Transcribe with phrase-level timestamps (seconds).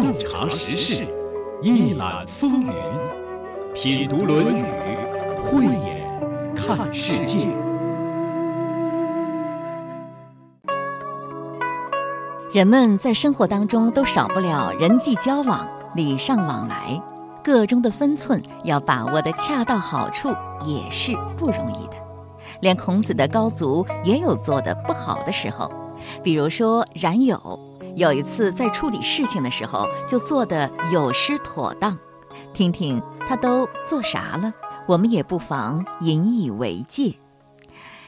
[0.00, 1.04] 洞察时事，
[1.60, 2.72] 一览风云，
[3.74, 4.62] 品读《论语》，
[5.50, 7.48] 慧眼看世界。
[12.52, 17.02] 人们在生活当中都少不了人际交往、礼尚往来，
[17.42, 20.28] 个中的分寸要把握的恰到好处，
[20.64, 21.94] 也是不容易的。
[22.60, 25.68] 连孔子的高足也有做的不好的时候，
[26.22, 27.67] 比如说冉有。
[27.98, 31.98] 有一次在处理事情的时候，就做得有失妥当，
[32.54, 34.52] 听听他都做啥了，
[34.86, 37.16] 我们也不妨引以为戒。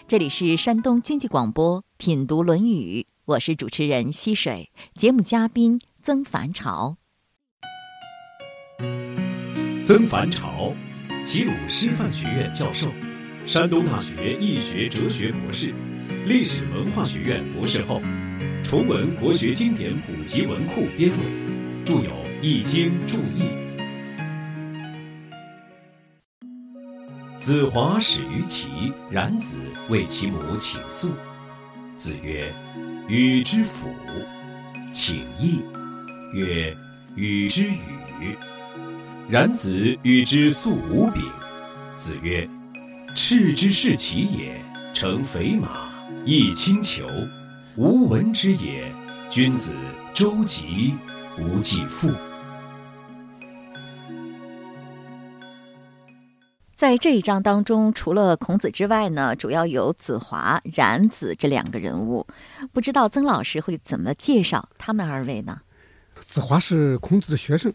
[0.06, 6.96] 这里是山东经济广播品读《论语》，我是主持人溪水，节目嘉宾曾凡朝。
[9.84, 10.72] 曾凡朝，
[11.24, 12.86] 齐鲁师范学院教授，
[13.44, 15.74] 山东大学易学哲学博士，
[16.26, 18.00] 历史文化学院博士后。
[18.62, 21.16] 重文国学经典普及文库编委，
[21.84, 22.02] 著有
[22.40, 23.42] 《易经注译》。
[27.38, 31.10] 子华始于齐，冉子为其母请诉。
[31.96, 32.54] 子曰
[33.08, 33.88] ：“与之辅，
[34.92, 35.64] 请义。”
[36.32, 36.76] 曰
[37.16, 38.36] ：“与之与。”
[39.28, 41.24] 冉子与之素无饼。
[41.96, 42.48] 子曰
[43.16, 45.88] ：“赤之是其也，乘肥马，
[46.24, 47.08] 亦轻裘。”
[47.80, 48.92] 无闻之也，
[49.30, 49.72] 君子
[50.12, 50.94] 周急，
[51.38, 52.12] 无忌父。
[56.74, 62.26] 在这一章当中，除了孔子之外呢，主要有子华、冉子这两个人物。
[62.70, 65.62] 不知道曾老师会怎么介绍他们二位呢？
[66.20, 67.72] 子华是孔子的学生，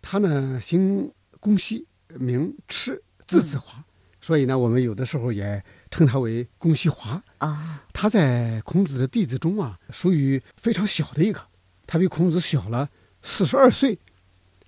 [0.00, 1.10] 他呢姓
[1.40, 1.88] 公西，
[2.20, 3.82] 名赤，字子华，
[4.20, 5.60] 所以呢，我们有的时候也。
[5.94, 11.40] 称他为公西华啊，他在孔子的弟子中啊，属于非常小的一个。
[11.86, 12.88] 他比孔子小了
[13.22, 13.96] 四十二岁，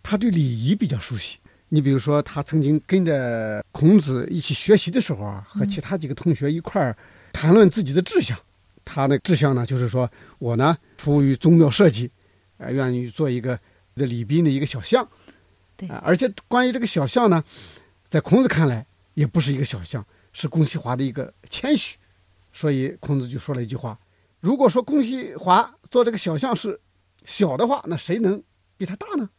[0.05, 1.38] 他对礼仪比较熟悉。
[1.70, 6.96] 你比如说，他曾经跟着孔子一起学习的时候啊，和其他几个同学一块儿
[7.33, 8.39] 谈论自己的志向。
[8.84, 10.08] 他的志向呢，就是说
[10.39, 12.08] 我呢，服务于宗庙社稷，
[12.58, 13.58] 呃，愿意做一个
[13.96, 15.05] 这礼宾的一个小象。
[15.77, 17.42] 对，而且关于这个小象呢，
[18.06, 20.06] 在孔子看来，也不是一个小象。
[20.39, 21.97] 是公西华的一个谦虚，
[22.52, 23.98] 所以孔子就说了一句话：
[24.39, 26.79] 如果说公西华做这个小象是
[27.24, 28.42] 小的话，那谁能
[28.77, 29.30] 比他大呢？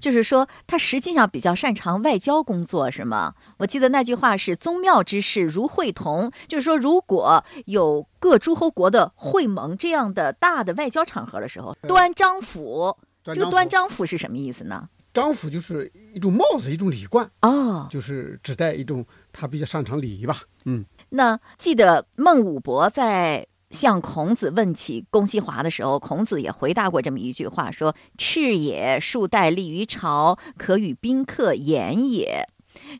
[0.00, 3.34] 就是说，他实际上比较擅长外交工作，是吗？
[3.58, 14.88] 我记得那句话是“宗庙之事如会同”，就是说，如果有各诸侯国的会盟这样的大的外交场合的时候，端章府，这个端章府是什么意思呢？
[15.18, 20.42] 章府就是一种帽子，一种礼冠哦，就是指代一种他比较擅长礼仪吧。
[20.64, 32.46] 嗯，那记得孟武伯在向孔子问起公西华的时候，孔子也回答过这么一句话，说：“赤也，树带立于朝，可与宾客言也。”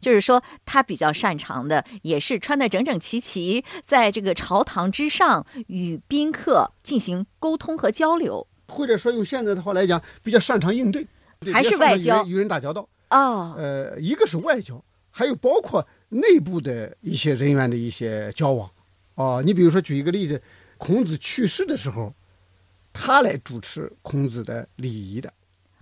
[0.00, 11.06] 就是说他比较擅长的也是穿得整整齐齐，在这个朝堂之上与宾客进行沟通和交流，或者说用现在的话来讲，比较擅长应对。
[11.52, 18.70] 还是外交与人打交道哦，呃，一个是外交，还有包括内部的一些人员的一些交往，
[19.14, 20.42] 哦，你比如说举一个例子，
[20.76, 22.14] 孔子去世的时候，
[22.92, 25.32] 他来主持孔子的礼仪的，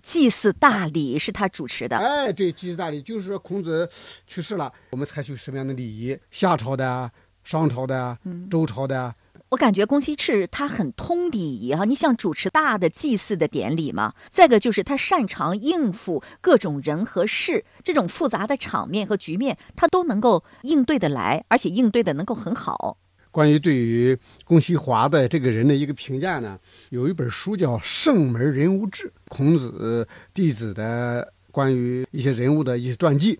[0.01, 1.97] 祭祀大礼是他主持的。
[1.97, 3.89] 哎，对，祭祀大礼就是说孔子
[4.25, 6.17] 去世了，我们采取什么样的礼仪？
[6.31, 7.11] 夏朝的啊，
[7.43, 8.17] 商朝的啊，
[8.49, 9.15] 周朝的啊。
[9.49, 14.13] 我感觉公西赤他很通礼仪哈，你想主持大的祭祀的典礼嘛？
[14.29, 22.97] 再个就是他擅长应付各种人和事，这种复杂的场面和局面，他都能够应对的来，而且应对的能够很好。
[23.31, 26.59] 关于对于公西华的这个人的一个评价呢，
[26.89, 33.39] 有一本书叫《圣门人物志》，孔子弟子的关于一些人物的一些传记，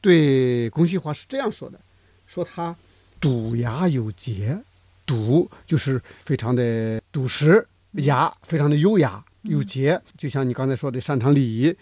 [0.00, 1.78] 对公西华是这样说的：
[2.26, 2.74] 说他
[3.20, 4.56] 笃雅有节。
[5.12, 11.76] 笃就是非常的笃实，雅非常的优雅有节，就像你刚才说的擅长礼仪，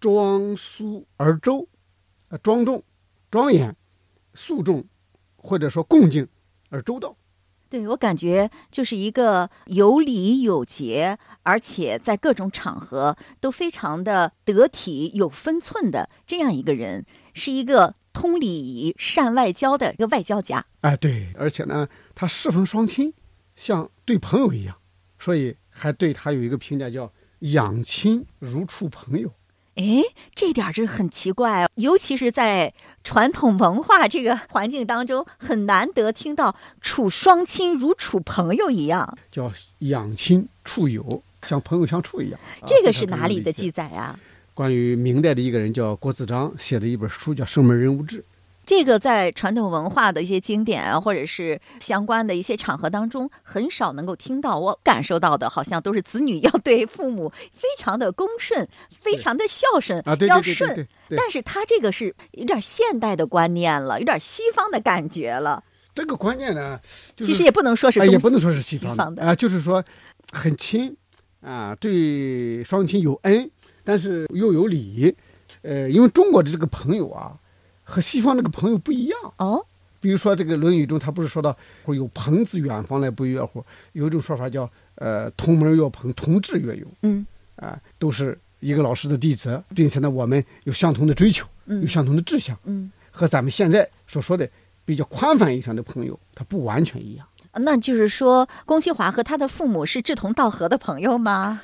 [0.00, 1.68] 庄肃而周，
[2.28, 2.82] 呃庄重、
[3.30, 3.76] 庄严、
[4.34, 4.84] 肃重，
[5.36, 6.26] 或者说恭敬
[6.70, 7.16] 而周到。
[7.68, 20.66] 对我感觉就是一个有礼有节，而且在各种场合都非常的得体有分寸的这样一个人，是一个通礼仪、善外交的一个外交家。
[20.80, 21.86] 哎，对，而且呢。
[22.14, 23.12] 他侍奉双亲，
[23.56, 24.76] 像对朋友一样，
[25.18, 27.12] 所以还对他有一个评价叫
[27.52, 29.32] “养亲如处朋友”。
[29.76, 30.02] 哎，
[30.34, 39.16] 这点就很奇怪，尤其是在传统文化这个环境当中，很难得听到处双亲如处朋友一样。
[39.30, 42.38] 叫“养亲处友”，像朋友相处一样。
[42.66, 44.18] 这个是哪里的记载啊？
[44.52, 48.18] 关于明代的一个人叫郭子章写的一本书叫《生门人物志》。
[48.66, 54.60] 这个在传统文化的一些经典啊，或者是相关的一些场合当中，很少能够听到。
[54.60, 58.68] 我感受到的，好像都是子女要对父母非常的恭顺，
[59.00, 60.86] 非常的孝顺，要顺。
[61.08, 65.64] 但是他这个是有点现代的观念了，有点西方的感觉了。
[65.92, 66.78] 这个观念呢，
[67.16, 69.82] 其实也不能说是，也不能说是西方的啊，就是说
[70.30, 70.96] 很亲
[71.40, 73.50] 啊，对双亲有恩，
[73.82, 75.16] 但是又有礼。
[75.62, 77.34] 呃，因为中国的这个朋友啊。
[77.90, 79.66] 和西方那个朋友不一样哦，
[80.00, 83.64] 比如说这个《论语》中，他不是说到会有朋自远方来不亦乐乎？
[83.92, 86.86] 有一种说法叫呃同门曰朋，同志曰友。
[87.02, 87.26] 嗯，
[87.56, 92.56] 啊，都是一个老师的弟子，并且呢，我们有相同的追求，有相同的志向。
[92.62, 94.48] 嗯，和咱们现在所说的
[94.84, 97.26] 比较宽泛意义上的朋友，他不完全一样。
[97.54, 101.60] 那就是说，龚西华和他的父母是志同道合的朋友吗？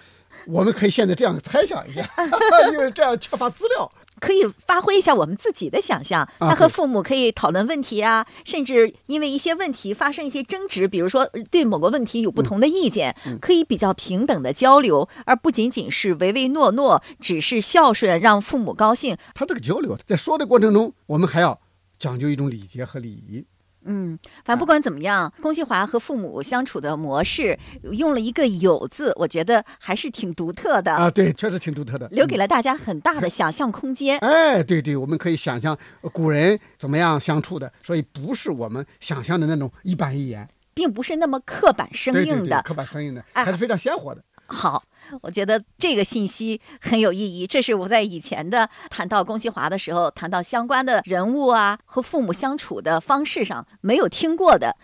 [0.49, 2.09] 我们可以现在这样猜想一下，
[2.73, 3.91] 因为这样缺乏资料。
[4.21, 19.17] 可以发挥一下我们自己的想象，他和父母可以讨论问题啊，甚至因为一些问题发生一些争执，比如说对某个问题有不同的意见，可以比较平等的交流，而不仅仅是唯唯诺诺，只是孝顺让父母高兴。
[19.35, 21.61] 他这个交流在说的过程中，我们还要
[21.99, 23.45] 讲究一种礼节和礼仪。
[23.87, 27.59] 嗯，反正不管怎么样，龚西华和父母相处的模式
[27.93, 31.11] 用了一个“有”字，我觉得还是挺独特的啊。
[31.11, 34.19] 对，确实挺独特的，留给了大家很大的 想象空间。
[34.19, 35.77] 哎，对对，我们可以想象
[36.13, 44.23] 古人怎么样相处的，所以不是我们想象的那种一板一眼，并不是那么刻板生硬的，刻板生硬的，还是非常鲜活的。
[44.47, 44.83] 好。
[45.23, 54.77] 我觉得这个信息很有意义，这是我在以前的谈到龚西华的时候，谈到相关的人物啊和父母相处的方式上没有听过的。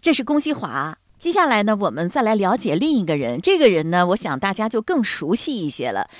[0.00, 0.98] 这是龚西华。
[1.18, 3.40] 接下来呢，我们再来了解另一个人。
[3.40, 6.10] 这个人呢，我想大家就更熟悉一些了。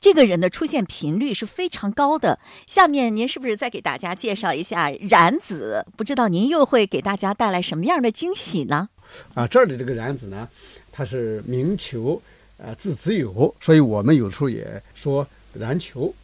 [0.00, 2.38] 这个人的出现频率是非常高的。
[2.66, 5.84] 下面您是不是再给大家介绍一下冉子？
[5.96, 8.88] 不知道您又会给大家带来什么样的惊喜呢？
[9.34, 10.48] 啊，这儿的这个冉子呢，
[10.90, 12.20] 他是明求。
[12.56, 16.14] 啊，字子友，所以我们有时候也说冉求，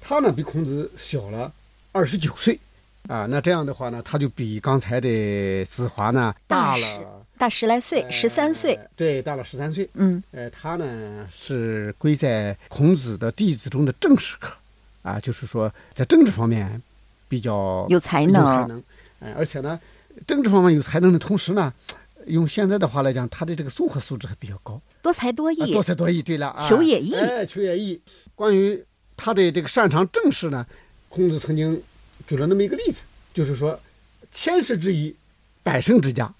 [0.00, 1.52] 他呢比孔子小了
[1.92, 2.58] 二十九岁，
[3.08, 9.88] 啊，那这样的话呢，他就比刚才的子华呢大了大十来岁，十三岁，对，大了十三岁。
[9.94, 14.54] 嗯，呃，他呢是归在孔子的弟子中的正史科，
[15.02, 16.80] 啊，就是说在政治方面
[17.28, 18.82] 比较有才能，有才能，
[19.20, 19.80] 哎，而且呢，
[20.26, 21.72] 政治方面有才能的同时呢。
[22.28, 25.72] 用现在的话来讲，他的这个综合素质还比较高，多才多艺。
[25.72, 27.12] 多才多艺，对了，求也艺。
[27.14, 28.00] 哎，求也艺。
[28.34, 28.82] 关于
[29.16, 30.64] 他的这个擅长政事呢，
[31.08, 31.82] 孔子曾经
[32.26, 33.00] 举了那么一个例子，
[33.34, 33.78] 就是说，
[34.30, 35.14] 千世之一，
[35.62, 36.32] 百胜之家，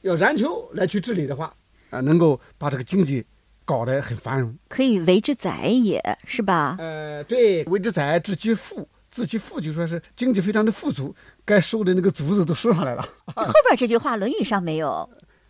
[0.00, 1.54] 要冉求来去治理的话，
[1.90, 3.24] 啊，能够把这个经济
[3.64, 6.76] 搞得很繁荣，可以为之宰也是吧？
[6.78, 11.14] 呃，对，为之宰，治其富，治其富就说是经济非常的富足，
[11.44, 13.02] 该收的那个足子都收上来了。
[13.36, 15.08] 后边这句话《论语》上没有。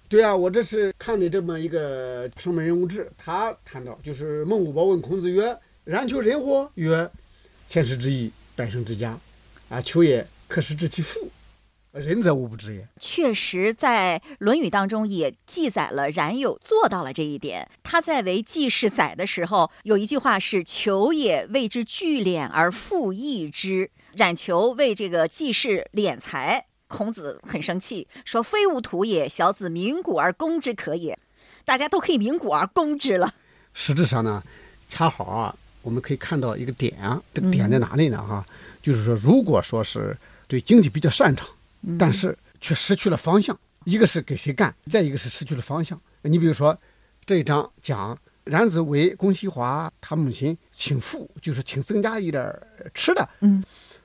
[0.08, 7.11] 对啊，我这是看的这么一个《圣门人物志》，他谈到就是孟武伯问孔子曰：“然求人乎？”曰
[7.67, 9.19] ：“千世之义，百胜之家。
[9.69, 11.29] 啊，求也，可使治其父。
[11.91, 17.69] 仁则无不知也。”确实，在《论语》当中也记载了冉有做到了这一点。
[17.82, 26.66] 他在为季氏宰的时候，有一句话是：“求也，为之聚敛而复益之。”冉求为这个季氏敛财。
[26.88, 31.19] 孔子很生气，说：“非吾土也，小子鸣鼓而攻之可也。”
[31.64, 33.35] 大家都可以鸣鼓而攻之了。
[33.75, 34.43] 实质上呢，
[34.88, 38.25] 恰好啊，我们可以看到一个点啊，这个点在哪里呢？
[38.25, 38.47] 哈，
[38.81, 40.16] 就是说，如果说是
[40.47, 41.49] 对经济比较擅长，
[41.99, 46.00] 但是却失去了方向，一个是给谁干，再一个是失去了方向。
[46.23, 46.78] 你比如说
[47.25, 52.49] 这一章讲冉子为公西华他母亲请富，就是请增加一点
[52.95, 53.62] 吃的，嗯，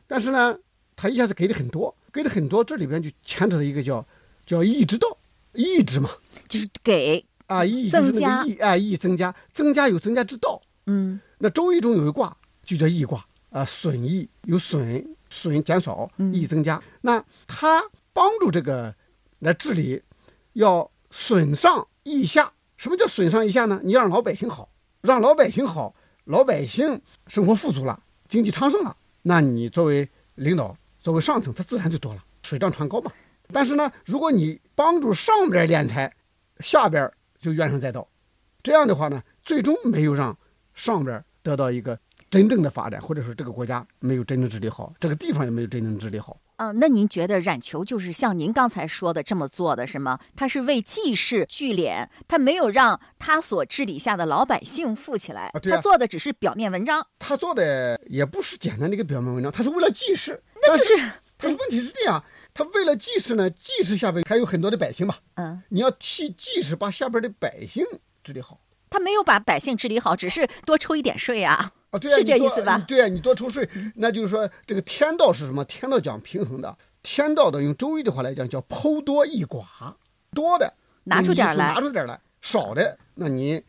[0.08, 0.58] 但是呢，
[0.96, 1.96] 他一下子给的很多。
[2.12, 4.06] 给的很多，这里边就牵扯了一个叫
[4.46, 5.18] 叫义之道，
[5.54, 6.10] 义之嘛，
[6.48, 10.62] 就是给啊义就是那个义啊义增加，增加有增加之道。
[10.88, 16.82] 嗯，那周易中有一卦就叫易卦啊，损益有损损减少，益增加。
[17.02, 18.94] 那它帮助这个
[19.40, 20.02] 来治理，
[20.54, 22.52] 要损上益下。
[22.78, 23.80] 什么叫损上益下呢？
[23.84, 24.70] 你让老百姓好，
[25.02, 30.76] 让老百姓好，老百姓生活富足了，经济昌盛了，那你作为领导。
[31.02, 33.12] 作为上层，它自然就多了，水涨船高嘛。
[33.52, 36.14] 但是呢，如果你帮助上边敛财，
[36.60, 38.08] 下边就怨声载道，
[38.64, 40.38] 这样的话呢，最终没有让
[40.74, 41.98] 上边得到一个
[42.30, 46.38] 真正的发展，或者说这个国家没有真正治理好，这个地方也没有真正治理好。
[46.56, 50.20] 啊，那您觉得冉求就是像您刚才说的这么做的是吗？
[50.36, 57.06] 他是为济世聚敛，他没有让他所治理下的老百姓富起来，他做的只是表面文章。
[57.18, 60.40] 他做的也不是简单的一个表面文章，他是为了济世。
[60.72, 62.24] 那就是，他是问题是这样，
[62.54, 67.86] 他为了济世呢，济世下边还有很多的百姓嘛，嗯，你要替济世把下边的百姓
[68.24, 68.60] 治理好。
[68.90, 71.72] 他没有把百姓治理好，只是多抽一点税啊。
[71.92, 72.78] 啊， 对啊，是这意思吧？
[72.88, 75.64] 对啊，你多抽税，那就是说这个天道是什么？
[75.66, 79.64] 天道讲平衡的，天道的用周易的话来讲叫剖多益寡，
[80.34, 80.74] 多的
[81.06, 83.64] 拿出点来，拿出点来，少的那你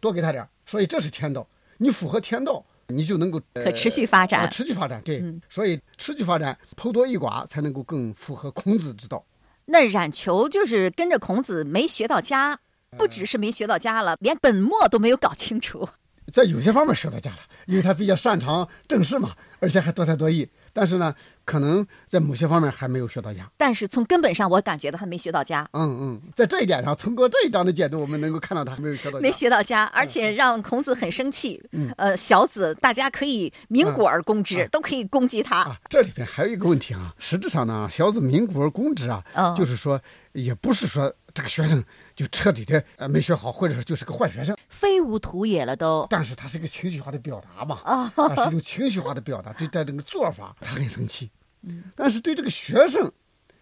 [0.00, 1.46] 多给他点，所以这是天道。
[1.78, 5.00] 你符合天道，你就能够可持续发展，持续发展。
[5.04, 9.24] 对，所以持续发展，剖多益寡才能够更符合孔子之道。
[9.66, 12.58] 那冉求就是跟着孔子没学到家，
[12.96, 15.86] 不只是没学到家了，连本末都没有搞清楚。
[16.32, 20.48] 在有些方面学到家了，因为他比较擅长政事嘛，而且还多才多艺。
[20.72, 23.50] 但是呢，可能在某些方面还没有学到家。
[23.56, 25.68] 但是从根本上，我感觉到他没学到家。
[25.72, 29.18] 嗯嗯，在这一点上，通过这一章的解读，我们能够看到他没有学到。
[29.20, 31.62] 没学到家，而且让孔子很生气。
[31.72, 35.76] 嗯，呃，小子，大家可以鸣鼓而攻之，都可以攻击他。
[35.88, 39.22] 这里边还有一个问题啊，实质上呢，小子鸣鼓而攻之啊，
[39.56, 40.00] 就是说，
[40.32, 41.82] 也不是说这个学生。
[42.18, 46.04] 就彻底的呃没学好，或者说就是个坏学生，非无土也了都。
[46.10, 51.30] 但是他是一个情绪化的表达嘛，啊，是一种情绪化的表达，对待这个做法他很生气，
[51.62, 53.12] 嗯，但是对这个学生，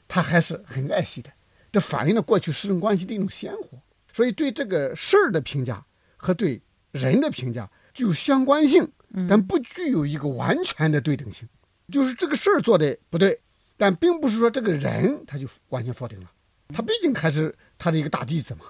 [0.09, 1.31] 他还是很爱惜的，
[1.71, 3.79] 这反映了过去师生关系的一种鲜活。
[4.11, 5.85] 所以对这个事儿的评价
[6.17, 6.59] 和对
[6.93, 8.91] 人的评价具有相关性，
[9.29, 11.47] 但不具有一个完全的对等性。
[11.93, 13.39] 就是这个事儿做的不对，
[13.77, 16.31] 但并不是说这个人他就完全否定了，
[16.69, 17.55] 他毕竟还是。
[17.79, 18.65] 他的一个大弟子嘛，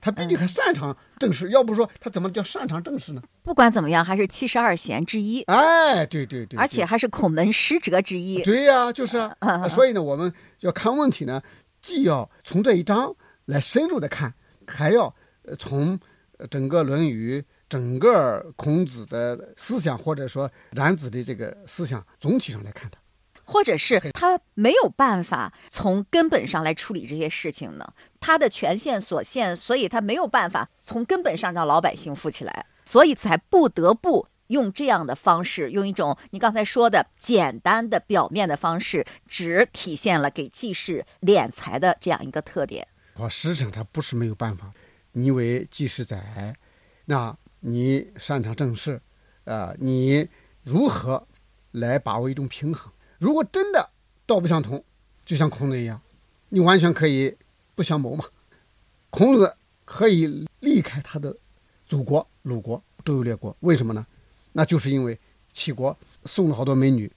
[0.00, 3.20] 他毕竟还擅长政事，要不说他怎么叫擅长政事呢？
[3.42, 5.42] 不管怎么样，还是七十二贤之一。
[5.48, 8.40] 哎，对对对，而且还是孔门十哲之一。
[8.44, 9.68] 对呀，就是 啊。
[9.68, 11.42] 所以呢，我们要看问题呢，
[11.80, 13.12] 既要从这一章
[13.46, 14.32] 来深入的看，
[14.64, 15.12] 还要
[15.58, 15.98] 从
[16.48, 23.01] 整个《论语》、整个孔子的思想，或者说冉子的这个思想总体上来看它。
[23.52, 27.92] 或者是他没有办法从根本上来处理这些事情呢？
[28.18, 42.88] 他的权限所限，所以他没有办法从根本上让老百姓富起来，所以才不得不用这样的方式，用一种你刚才说的简单的表面的方式，只体现了给济世敛财的这样一个特点。
[43.16, 44.72] 我实际上他不是没有办法，
[45.12, 46.56] 你为济世载，
[47.04, 49.02] 那你擅长政事，
[49.44, 50.26] 啊，你
[50.62, 51.26] 如何
[51.72, 52.90] 来把握一种平衡？
[53.22, 53.88] 如果真的
[54.26, 54.82] 道不相同，
[55.24, 56.02] 就像孔子一样，
[56.48, 57.32] 你完全可以
[57.76, 58.24] 不相谋嘛。
[59.10, 61.36] 孔子可以离开他的
[61.86, 64.04] 祖国鲁国周游列国，为什么呢？
[64.50, 65.16] 那就是因为
[65.52, 67.08] 齐国送了好多美女，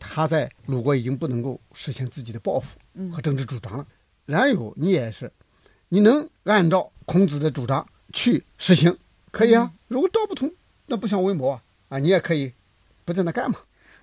[0.00, 2.76] 他在鲁国已经不能够实现自己的抱负
[3.12, 3.86] 和政治主张了。
[4.26, 5.30] 冉有你也是，
[5.90, 8.98] 你能按照孔子的主张去实行，
[9.30, 9.72] 可以啊。
[9.86, 10.52] 如果道不通，
[10.86, 12.52] 那不相为谋啊啊，你也可以
[13.04, 13.60] 不在那干嘛。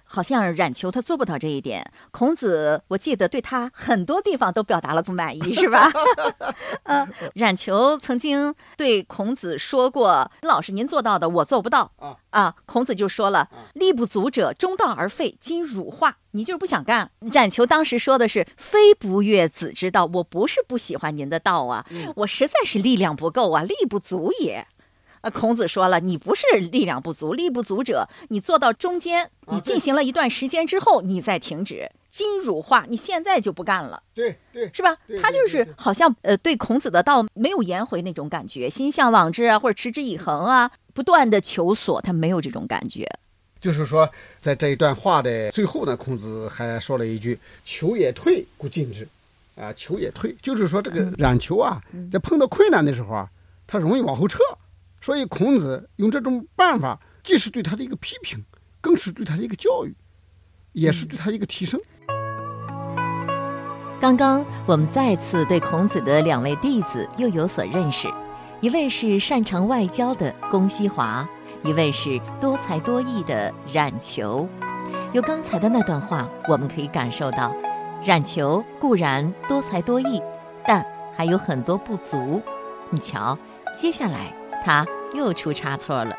[0.10, 1.90] 好像冉求他做不到这一点。
[2.10, 5.90] 孔子，我记得对他很多地方都表达了不满意，是吧？
[6.84, 12.56] 呃，冉求曾经对孔子说过：“老师，您做到的，我做不到。”啊啊！
[12.66, 15.38] 孔子就说了：“力不足者，中道而废。
[15.40, 21.86] 今辱化，你就是不想干。”冉求当时说的是：“非不悦子之道，我不是不喜欢您的道啊，
[22.18, 24.66] 我实在是力量不够啊，力不足也。”
[25.22, 31.92] 啊，孔子说了，你不是力量不足，力不足者，你做到中间，你进行了一段时间之后，你再停止。
[32.12, 34.98] 今汝化，你现在就不干了，对对，是吧？
[35.22, 43.08] 他就是好像呃，对孔子的道没有颜回那种感觉，心向往之啊，或者持之以恒啊，不断的求索，他没有这种感觉。
[43.62, 44.10] 就是说，
[44.40, 49.08] 在这一段话的最后呢，孔子还说了一句：“求也退，故进之。”
[49.56, 53.30] 啊，求也退，就是说这个冉求啊，在碰到困难的时候啊，
[53.68, 54.40] 他容易往后撤。
[55.02, 58.44] 所以，孔子用这种办法，既是对他的一个批评，
[58.82, 59.96] 更是对他的一个教育，
[60.74, 61.80] 也是对他一个提升。
[64.00, 68.08] 刚刚我们再次对孔子的两位弟子又有所认识，
[68.62, 71.28] 一位是擅长外交的公西华，
[71.64, 74.48] 一位是多才多艺的冉求。
[75.12, 77.54] 由刚才的那段话，我们可以感受到，
[78.04, 80.22] 冉求固然多才多艺，
[80.66, 82.42] 但还有很多不足。
[82.90, 83.38] 你瞧，
[83.78, 84.39] 接下来。
[84.70, 84.86] 他
[85.16, 86.16] 又出差错了。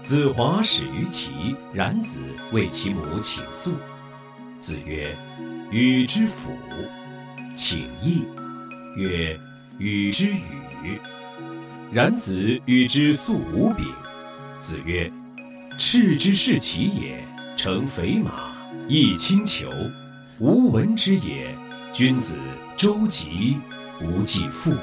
[0.00, 3.74] 子华始于齐，冉子为其母请诉。
[4.60, 5.18] 子曰
[5.72, 6.52] ：“与之辅。”
[7.56, 8.24] 请义。
[8.94, 9.36] 曰
[9.78, 11.00] ：“与之与。”
[11.90, 13.86] 冉子与之素无柄。
[14.60, 15.10] 子曰
[15.76, 17.26] ：“赤之是其也，
[17.56, 18.52] 乘肥马，
[18.86, 19.68] 亦轻裘。
[20.38, 21.52] 无闻之也，
[21.92, 22.36] 君子
[22.76, 23.56] 周急，
[24.00, 24.76] 无继父。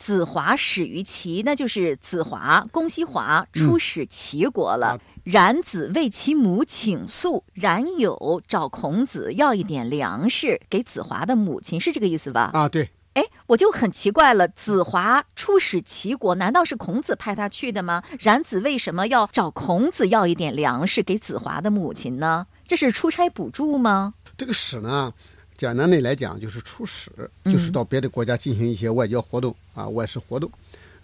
[0.00, 4.98] 子华始于齐，那就是子华、公西华出使齐国了。
[5.24, 12.50] 冉子为其母请诉，冉有找孔子要一点粮食给子华的母亲，是这个意思吧？
[12.54, 12.88] 啊，对。
[13.12, 18.02] 哎，我就很奇怪了，子华出使齐国，难道是孔子派他去的吗？
[18.20, 22.46] 冉子为什么要找孔子要一点粮食给子华的母亲呢？
[22.66, 24.14] 这是出差补助吗？
[24.38, 25.12] 这个使呢，
[25.60, 27.10] 简单的来讲就是出使，
[27.44, 30.50] 就是到别的国家进行一些外交活动啊，外事活动。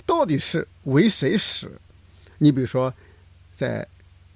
[0.07, 1.71] 到底是为谁使？
[2.39, 2.91] 你比如说，
[3.53, 3.87] 在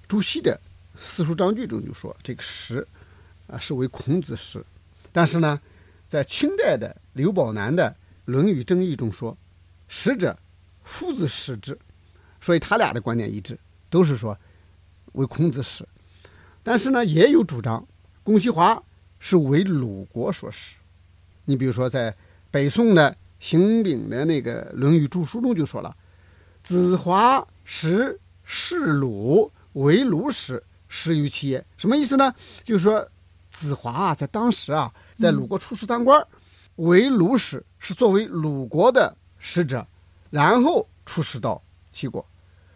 [0.07, 0.53] 朱熹的
[0.99, 2.87] 《四书章句》中就说这个使
[3.47, 4.63] 啊是为孔子使，
[5.11, 5.59] 但是呢。
[6.07, 7.89] 在清代的刘宝南的
[8.25, 9.37] 《论语正义》中说
[9.87, 10.37] ：“使者，
[10.83, 11.79] 夫子使之。”
[12.41, 13.57] 所以他俩的观点一致，
[13.89, 14.37] 都是说
[15.13, 15.87] 为孔子使。
[16.63, 17.87] 但是呢，也有主张
[18.23, 18.83] 龚锡华
[19.21, 20.75] 是为鲁国所使。
[21.45, 22.13] 你比如说，在
[22.49, 25.95] 北宋的邢炳的那个《论语注疏》中就说了
[26.61, 32.33] ：“子华使是鲁，为鲁使，使于其也。”什么意思呢？
[32.63, 33.07] 就是说
[33.49, 34.91] 子华啊，在当时啊。
[35.15, 36.25] 在鲁国出使当官，
[36.77, 39.85] 为鲁使是作为鲁国的使者，
[40.31, 41.61] 然后出使到
[41.91, 42.25] 齐国。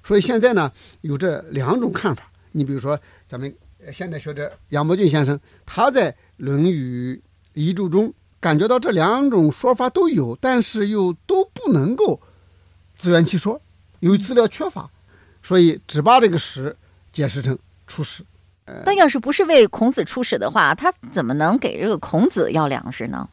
[0.03, 0.71] 所以现在呢，
[1.01, 2.31] 有这两种看法。
[2.51, 3.51] 你比如说，咱们
[3.91, 7.21] 现代学者杨伯峻先生，他在《论语
[7.53, 12.19] 遗注》中感觉到这两种说法都有，但是又都不能够
[12.97, 13.61] 自圆其说，
[13.99, 14.89] 由于资料缺乏，
[15.41, 16.75] 所以只把这个使
[17.11, 18.23] 解释成出使。
[18.83, 23.29] 但要是不是为孔子出使的话，他怎么能给这个孔子要粮食呢？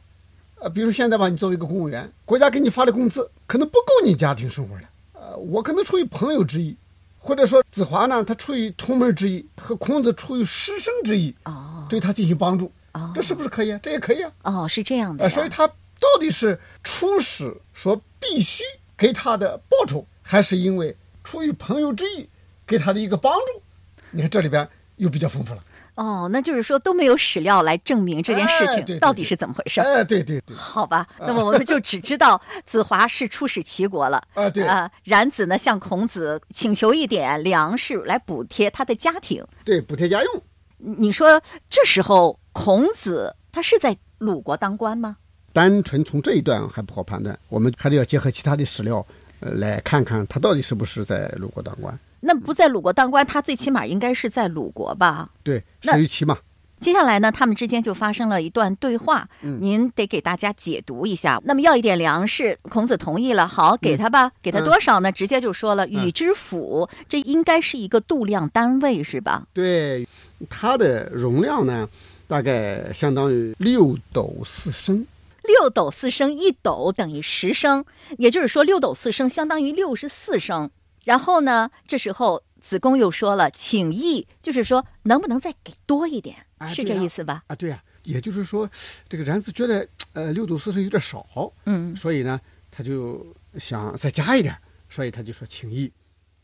[0.61, 4.83] 呃，比如现在吧，你作为一个公务员，国家给你发的工资可能不够你家庭生活的。
[5.15, 6.77] 呃，我可能出于朋友之意，
[7.19, 13.81] 或者说子华呢，他出于同门之意，和孔子出于师生之意，哦，对他进行帮助，哦，这是不是可以啊？
[13.83, 14.33] 这也可以啊。
[14.43, 15.29] 哦，是这样的。
[15.29, 18.63] 所以他到底是出使说必须
[18.97, 22.29] 给他的报酬，还是因为出于朋友之意
[22.67, 23.63] 给他的一个帮助？
[24.11, 24.69] 你看这里边。
[24.97, 25.65] 又比较丰富了
[25.95, 40.43] 哦，那就是说都没有史料来证明这件事情到底是怎么回事哎，对对对，好吧，那么我们就只知道子华是出使齐国了啊，对啊，冉子呢向孔子请求一点粮食来补贴他的家庭，对，补贴家用。
[40.83, 41.41] 你说
[41.71, 45.17] 这时候孔子他是在鲁国当官吗？
[45.53, 49.05] 单纯从这一段还不好判断，我们还得要结合其他的史料，
[49.41, 51.99] 呃，来看看他到底是不是在鲁国当官。
[52.21, 55.29] 那不在鲁国当官，他最起码应该是在鲁国吧？
[55.43, 56.39] 对，始于齐嘛。
[56.81, 61.41] 接下来呢，他们之间就发生了一段对话，您得给大家解读一下。
[61.45, 64.33] 那么要一点粮食，孔子同意了，好，给他吧。
[64.43, 65.13] 给他多少呢？
[65.13, 69.47] 直接就说了，禹之府，这应该是一个度量单位，是吧？
[69.55, 70.05] 对，
[70.49, 71.89] 它的容量呢，
[72.27, 75.07] 大概相当于六斗四升。
[75.45, 77.85] 六斗四升，一斗等于十升，
[78.19, 80.71] 也就是说，六斗四升相当于六十四升。
[81.05, 81.71] 然后呢？
[81.87, 86.37] 这时候子贡又说了：“请意，就是说能不能再给多一点？
[86.73, 87.83] 是这意思吧？”啊，对呀。
[88.05, 88.69] 也就是说，
[89.09, 91.25] 这个冉子觉得呃六斗四升有点少，
[91.67, 93.25] 嗯，所以呢，他就
[93.61, 94.57] 想再加一点，
[94.91, 95.89] 所以他就说请义。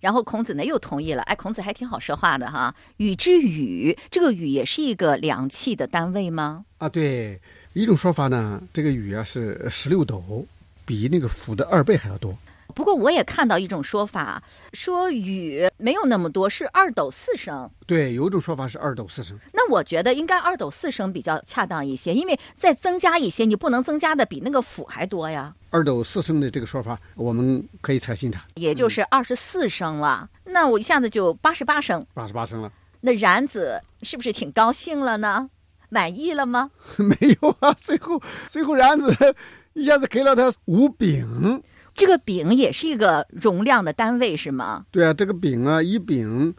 [0.01, 1.23] 然后孔子呢又同意了。
[1.23, 2.75] 哎，孔子还挺好说话的哈。
[2.99, 6.65] 禹之禹，这个禹也是一个量器的单位吗？
[6.79, 7.41] 啊，对。
[7.75, 10.45] 一种说法呢，这个禹啊是十六斗，
[10.85, 12.37] 比那个釜的二倍还要多。
[12.75, 17.69] 不过我也看到一种说法，说雨没有那么多，是二斗四升。
[17.87, 19.37] 对，有一种说法是二斗四升。
[19.53, 25.55] 那我觉得应该二斗四升比较恰当一些，因为再增加一些，你不能增加的比那个府还多呀。
[25.71, 30.29] 二斗四升的这个说法，我们可以采信它，也就是二十四升了。
[30.45, 32.71] 那我一下子就八十八升，八十八升了。
[33.01, 35.51] 那冉子是不是挺高兴了呢？
[35.89, 36.71] 满意了吗？
[36.99, 39.35] 没有啊，最后最后冉子
[39.73, 41.63] 一下子给了他五饼。
[41.99, 44.87] 这个饼也是一个容量的单位，是吗？
[44.93, 46.55] 对啊，这个饼啊，一饼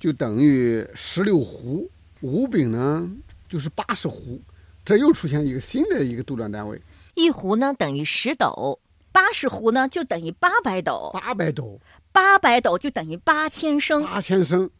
[0.00, 1.86] 就等于十六斛，
[2.22, 3.06] 五饼呢
[3.50, 4.40] 就是八十斛，
[4.86, 6.80] 这又出现一个新的一个度量单位。
[7.14, 8.80] 一斛呢等于十斗，
[9.12, 11.78] 八十斛呢就等于八百斗，八百斗，
[12.10, 14.70] 八百斗就等于八千升，八千升。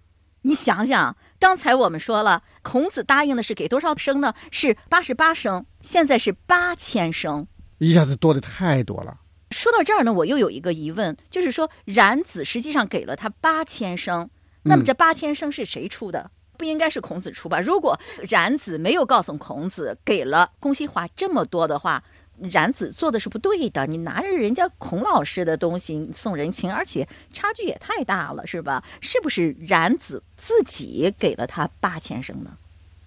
[0.41, 4.33] 你想想，刚才我们说了，孔子答应的是给多少升呢？
[4.51, 9.19] 是八十八升，现在是八千升，一下子多的太多了。
[9.51, 14.29] 说到这儿呢，我又有一个疑问，就是说冉子实际上给了他八千升，
[14.63, 16.31] 那么这八千升是谁出的？
[16.57, 17.61] 不应该是孔子出吧？
[17.61, 22.03] 如果冉子没有告诉孔子给了公西华这么多的话，
[22.51, 28.83] 冉子做的是不对的，你拿着人家孔老师的东西送人情，而且差距也太大了，是吧？
[29.01, 32.51] 是不是冉子自己给了他八千升呢？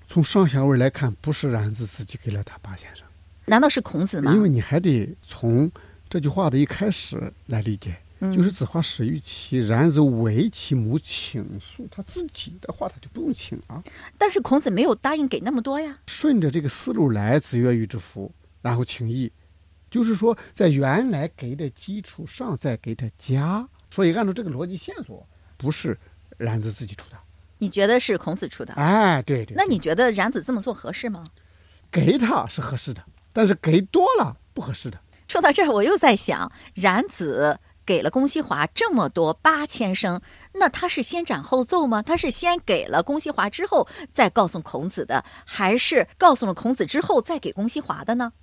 [0.08, 3.06] 从上下文来看，不是冉子自己给了他八千升，
[3.46, 4.34] 难道是孔子吗？
[4.34, 5.72] 因为你还得从
[6.12, 13.82] 这句话的一开始来理解，就是子华始于其冉子为其母请诉，他自己的话他就不用请啊。
[14.18, 15.98] 但是孔子没有答应给那么多呀。
[16.08, 18.30] 顺着这个思路来，子曰：“与之服。”
[18.62, 19.32] 然后请益，
[19.90, 23.66] 就是说在原来给的基础上再给他加。
[23.90, 25.98] 所以按照这个逻辑线索，不是
[26.38, 27.18] 然子自己出的。
[27.58, 28.74] 你觉得是孔子出的？
[28.74, 29.56] 哎，对对。
[29.56, 31.24] 那你觉得冉子这么做合适吗？
[31.90, 35.00] 给他是合适的，但是给多了不合适的。
[35.32, 40.22] 说到这儿，我又在想，冉子给了公西华这么多八千升，
[40.56, 42.02] 那他是先斩后奏吗？
[42.02, 48.34] 他是先给了公西华之后再告诉孔子的，还是告诉了孔子之后再给公西华的呢？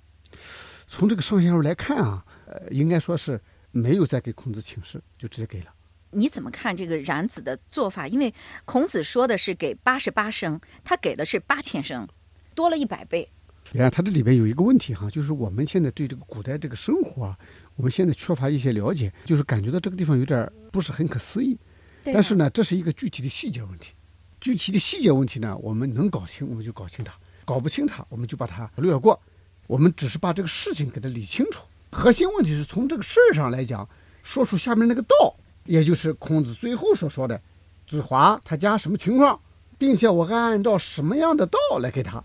[0.87, 5.67] 从这个上下文来看啊，呃，应该说是没有再给孔子请示，就直接给了。
[6.09, 8.07] 你怎么看这个冉子的做法？
[8.07, 8.33] 因为
[8.65, 12.07] 孔子说的是给八十八升，他给的是八千升，
[12.55, 13.31] 多了一百倍。
[13.71, 17.37] 你看，它这里边有一个问题哈，就是我们现在对这个古代这个生活啊，
[17.75, 21.57] 我们现在缺乏一些了解，就是感觉到这个地方有点不是很可思议。
[22.05, 23.93] 但是呢，这是一个具体的细节问题。
[24.41, 27.13] 具体的细节问题呢，我们能搞清我们就搞清它，
[27.45, 29.19] 搞不清它我们就把它略过。
[29.67, 31.61] 我们只是把这个事情给它理清楚。
[31.91, 33.87] 核心问题是从这个事儿上来讲，
[34.23, 35.35] 说出下面那个道。
[35.65, 37.39] 也就是孔子最后所说的，
[37.85, 39.39] 子华他家什么情况，
[39.77, 42.23] 并且我按照什么样的道来给他，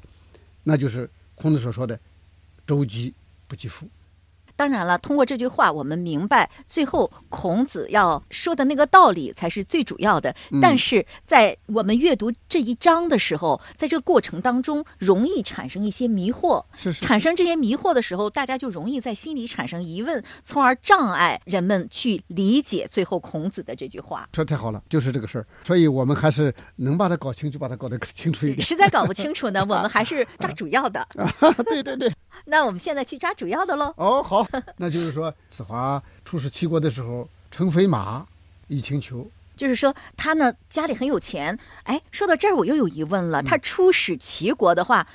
[0.63, 1.99] 那就是孔子所说的
[2.67, 3.15] “周急
[3.47, 3.89] 不及父”。
[4.57, 10.35] 当然了，通过这句话，我们明白最后孔子要说的那个道理才是最主要的。
[10.63, 16.65] 但是在我们阅读这一章的时候，在这个过程当中，容易产生一些迷惑。
[16.77, 17.01] 是是。
[17.05, 24.29] 产生这些迷惑的时候，大家就容易在心里产生疑问，从而障碍人们去理解最后孔子的这句话。
[24.33, 25.47] 说太好了，就是这个事儿。
[25.65, 28.63] 所以我们还是能把它搞清，就把它搞得清楚一点。
[28.63, 31.07] 实在搞不清楚呢， 我们还是抓主要的。
[31.67, 32.13] 对对对。
[32.47, 33.95] 那我们现在去抓主要的喽。
[33.97, 34.44] 哦，好，
[34.77, 38.27] 那就是说，子华出使齐国的时候，乘飞马，
[38.69, 39.31] 以请求。
[39.57, 41.59] 就是说，他呢家里很有钱。
[41.85, 43.43] 哎，说到这儿，我又有疑问了。
[43.43, 45.07] 他出使齐国的话，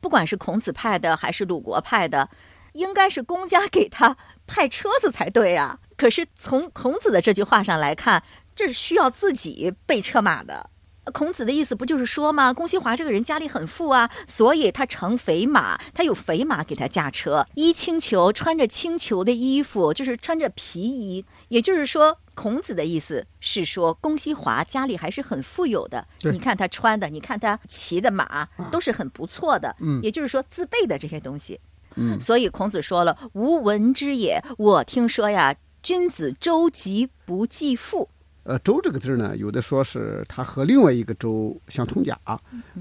[0.00, 2.30] 不管是孔子派的还是鲁国派的，
[2.74, 4.16] 应该是公家给他
[4.46, 5.80] 派车子才对呀。
[5.96, 8.22] 可是从孔子的这句话上来看，
[8.54, 10.70] 这是需要自己备车马的。
[11.10, 12.52] 孔子的意思不就是说吗？
[12.52, 21.24] 公西华这个人家里很富啊，所以他乘肥马，他有肥马给他驾车，衣青裘，穿着青裘的衣服，就是穿着皮衣。
[21.48, 26.06] 也就是说，孔子的意思是说，公西华家里还是很富有的。
[26.22, 29.74] 你看他穿的，你看他骑的马，都是很不错的。
[29.80, 31.60] 嗯，也就是说自备的这些东西。
[31.96, 38.08] 嗯，所以孔子说了：“吾闻之也，我听说呀，君子周急不继父。”
[38.50, 42.18] 呃，周这个字呢，有的说是它和另外一个周相通假，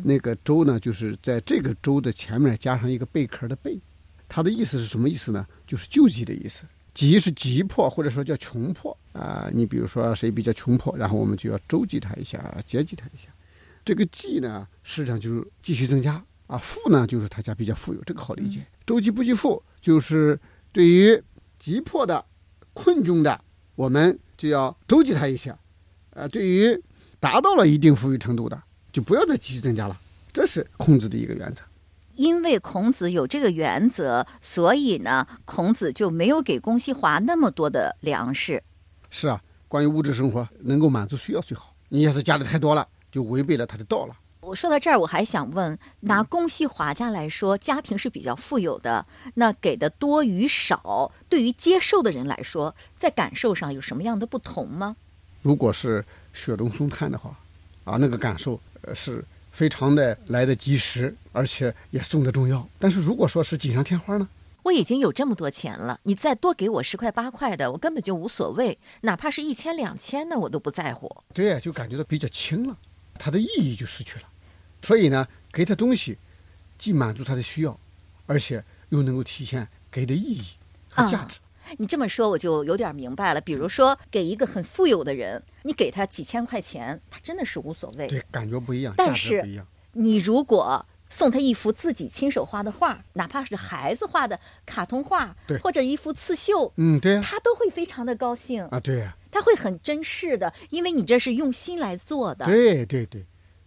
[0.02, 3.80] 那个周呢，就是在这个周的前面加上一个贝壳的贝，
[4.28, 5.46] 它的意思是什么意思呢？
[5.68, 9.48] 就是救济的意思，急是急迫或者说叫穷迫啊。
[9.54, 13.30] 你比如说谁比较穷迫，然后我们就要周济他一下，接济他一下。
[13.86, 16.58] 这个济呢，实际上就是继续增加啊。
[16.58, 18.66] 富呢，就是他家比较富有，这个好理解。
[18.88, 20.40] 周济不济富，就是
[20.72, 21.22] 对于
[21.60, 22.26] 急迫的、
[22.74, 23.40] 困窘的，
[23.76, 24.20] 我们。
[24.40, 25.60] 就要周济他一下，
[26.12, 26.82] 呃，对于
[27.20, 28.58] 达到了一定富裕程度的，
[28.90, 30.00] 就不要再继续增加了。
[30.32, 31.62] 这是孔子的一个原则。
[32.16, 38.64] 因为孔子有这个原则，所以呢，孔子就没有给公西华那么多的粮食。
[39.10, 41.76] 是啊，关于物质生活能够满足需要最好。
[41.90, 44.16] 你要是加的太多了，就违背了他的道了。
[44.50, 54.96] 我说到这儿，我还想问，拿公系华家来说，家庭是比较富有的，那给的多与少，对于接受的人来说，在感受上有什么样的不同吗？
[55.44, 57.38] 如果是雪中送炭的话，
[57.84, 62.68] 啊，那个感受呃是非常的来得及时，而且也送的重要。
[62.80, 64.28] 但是如果说是锦上添花呢？
[64.64, 71.24] 我已经有这么多钱了，你再多给我十块八块的，我根本就无所谓，哪怕是一千两千呢，我都不在乎。
[71.36, 72.76] 对，就感觉到比较轻了。
[73.22, 74.29] 它的意义就失去了，
[74.82, 76.18] 所以呢，给他东西，
[76.78, 77.80] 既满足他的需要，
[78.26, 80.44] 而且又能够体现给的意义
[80.90, 81.40] 和价值。
[81.78, 83.42] 你这么说，我就有点明白了。
[83.42, 88.08] 比如说，给一个很富有的人，你给他几千块钱，他真的是无所谓。
[88.08, 89.64] 对，感觉不一样，但是
[89.94, 99.16] 你如果送他一幅自己亲手画的画，哪怕是孩子画的卡通画，对，或者一幅刺绣，嗯，对，他都会非常的高兴啊，对呀。
[99.32, 102.46] 他会很珍视的，因为你这是用心来做的。
[102.46, 103.26] 对对对，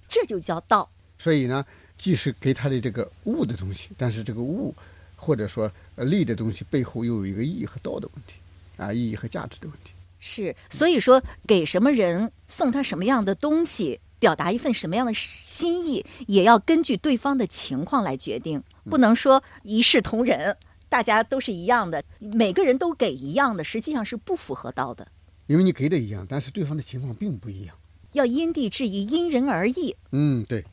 [0.08, 0.90] 这就叫道。
[1.22, 1.64] 所以呢，
[1.96, 4.74] 既是给他的这个物的东西，但是这个物
[5.14, 8.34] 或者说利的东西背后又有一个义和道的问题，
[8.76, 9.92] 啊，意义和价值的问题。
[10.18, 20.56] 是，所以说给什么人送他什么样的东西，表达一份什么样的心意，也要根据对方的情况来决定，不能说一视同仁，
[20.88, 25.06] 大家都是一样的，每个人都给一样的，实际上是不符合道的。
[25.46, 27.76] 因为你给的一样，但是对方的情况并不一样，
[28.10, 29.94] 要因地制宜，因人而异。
[30.10, 30.64] 嗯，对。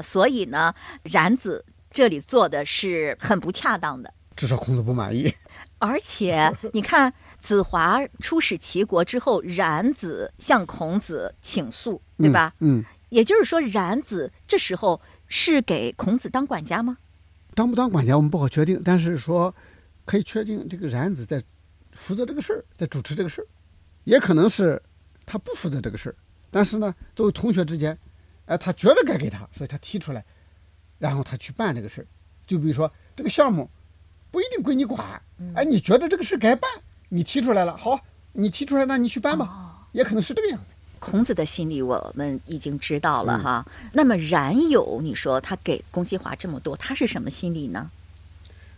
[0.00, 5.32] 所以呢，冉子这里做的是很不恰当的，至少孔子不满意。
[5.78, 7.12] 而且你看。
[7.38, 12.52] 子华出使齐国之后，冉子向孔子请诉，对吧？
[12.58, 16.98] 嗯，也就是说，冉子这时候是给孔子当管家吗？
[17.54, 19.54] 当不当管家我们不好确定，但是说
[20.04, 21.40] 可以确定这个冉子在
[21.92, 23.46] 负责这个事儿，在主持这个事儿，
[24.02, 24.82] 也可能是
[25.24, 26.16] 他不负责这个事儿，
[26.50, 27.96] 但是呢，作为同学之间，
[28.46, 30.24] 哎，他觉得该给他，所以他提出来，
[30.98, 32.06] 然后他去办这个事儿。
[32.46, 33.68] 就比如说这个项目
[34.30, 35.20] 不一定归你管，
[35.54, 36.70] 哎，你觉得这个事该办。
[37.08, 38.00] 你提出来了，好，
[38.32, 40.74] 你提出来，那你去办吧，也可能是这个样子。
[40.98, 43.64] 孔子的心理我们已经知道了哈。
[43.92, 47.90] 那么冉有，你说他给公西华这么多，他是什么心理呢？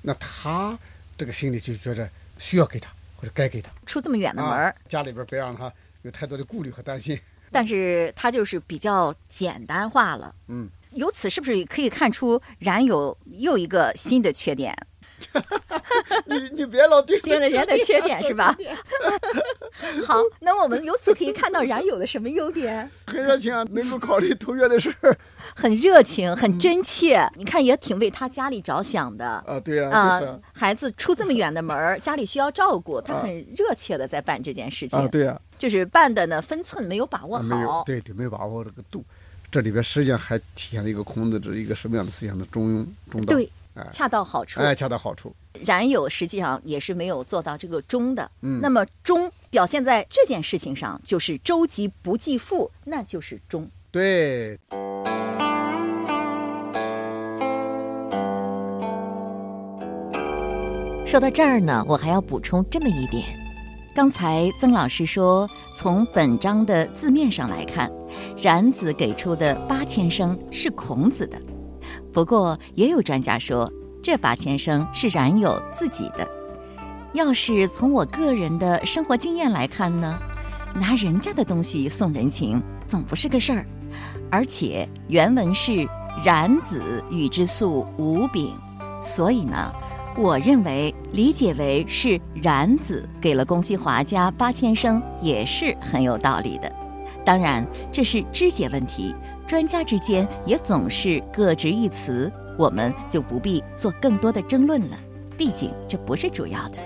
[0.03, 0.79] 那他
[1.17, 3.71] 这个心理就觉得需要给他，或者该给他。
[3.87, 7.19] 出这么远的门，家里边别让他有太多的顾虑和担心。
[7.51, 10.35] 但是它就是比较简单化了。
[10.49, 14.77] 嗯，由此是不是可以看出冉有又一个新的缺点？
[16.27, 18.57] 你你别老盯 盯着人的缺点是吧？
[20.07, 22.89] 好，那我们由此可以看到冉有的什么优点？
[23.05, 25.17] 很热情，能够考虑投约的事儿。
[25.57, 27.29] 很热情，很真切。
[27.35, 29.59] 你看，也挺为他家里着想的啊。
[29.59, 34.97] 对呀，啊，孩子出这么远的门儿，家里需要照顾，他很热切的在办这件事情。
[35.01, 37.43] 啊，对呀，就是办的呢，分寸没有把握好。
[37.43, 39.05] 没有，对对，没有把握这个度。
[39.51, 43.35] 这里边实际上还体现了一个孔子这一个什么样的思想的中庸中道。
[43.35, 43.51] 对。
[43.93, 45.33] 恰到好处，哎，恰到好处。
[45.65, 48.29] 冉有实际上也是没有做到这个中的。
[48.41, 53.71] 嗯，那么中表现在这件事情上，就是周急不计富，那就是中。
[53.93, 54.59] 对。
[61.07, 63.25] 说到这儿呢，我还要补充这么一点：
[63.99, 67.91] 刚才曾老师说，从本章的字面上来看，
[68.41, 71.37] 冉子给出的八千声是孔子的。
[72.13, 73.69] 不过，也有专家说，
[74.01, 76.25] 这八千声是冉有自己的。
[77.13, 80.17] 要是从我个人的生活经验来看呢，
[80.77, 83.67] 拿人家的东西送人情，总不是个事儿。
[84.31, 85.85] 而且原文是
[86.25, 88.55] “冉子与之粟五饼”，
[89.03, 89.73] 所以呢，
[90.17, 96.71] 我认为理解为是冉子给了公西华家八千升，也是很有道理的。
[97.25, 99.15] 当然，这是肢解问题。
[99.47, 104.99] 专家之间也总是各执一词，我们就不必做更多的争论了。
[105.39, 106.77] 毕竟这不是主要的。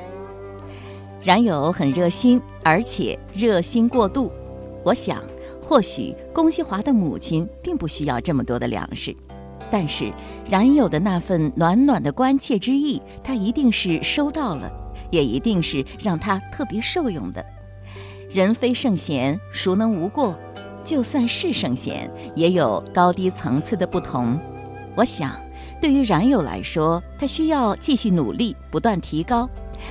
[1.25, 4.31] 冉有很热心，而且热心过度。
[4.85, 5.21] 我想，
[5.61, 9.13] 或许龚西华的母亲并不需要这么多的粮食，
[9.73, 10.13] 但是
[10.51, 14.71] 冉有的那份暖暖的关切之意，他一定是收到了，
[15.11, 17.43] 也一定是让他特别受用的。
[18.29, 20.39] 人非圣贤，孰能无过？
[20.85, 24.39] 就算是圣贤，也有高低层次的不同。
[24.95, 25.35] 我想，
[25.81, 29.49] 对于冉有来说，他需要继续努力，不断提高。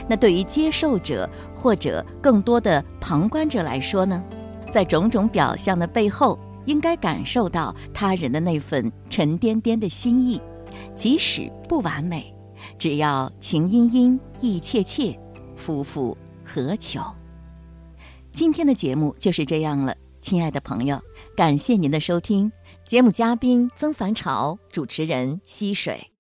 [0.08, 4.24] 那对于接受者或者更多的旁观者来说呢？
[4.70, 10.42] 在种种表象的背后，应该感受到他人的那份沉甸甸的心意，
[10.96, 12.34] 即使不完美，
[12.78, 15.18] 只要情殷殷，意切切，
[15.56, 17.02] 夫复何求？
[18.34, 19.96] 今天的节目就是这样了。
[20.22, 21.02] 亲爱的朋友，
[21.36, 22.52] 感谢您的收听。
[22.86, 26.11] 节目嘉宾曾凡朝，主持人溪水。